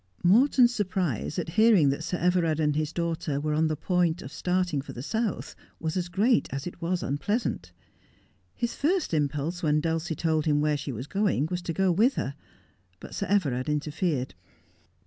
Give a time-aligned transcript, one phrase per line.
[0.23, 4.31] Morton's surprise at hearing that Sir Everard and his daughter were on the point of
[4.33, 7.71] starting for the South was as great as it was unpleasant.
[8.55, 12.15] His first impulse when Dulcie told him where she was going was to go with
[12.15, 12.33] her,
[12.99, 14.33] but Sir Everard interfered.